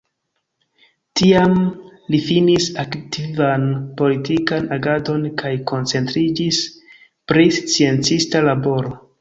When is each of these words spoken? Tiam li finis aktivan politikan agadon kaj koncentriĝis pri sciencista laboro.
Tiam 1.19 1.51
li 2.15 2.21
finis 2.29 2.69
aktivan 2.83 3.67
politikan 4.01 4.65
agadon 4.79 5.29
kaj 5.43 5.53
koncentriĝis 5.73 6.63
pri 7.31 7.45
sciencista 7.61 8.47
laboro. 8.51 9.01